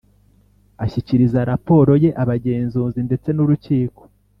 Ashyikiriza 0.83 1.39
raporo 1.51 1.91
ye 2.03 2.09
abagenzuzi 2.21 2.99
ndetse 3.07 3.29
n 3.33 3.37
urukiko 3.43 4.01